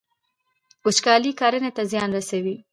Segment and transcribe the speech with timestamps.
[0.85, 2.55] وچکالي کرنې ته زیان رسوي.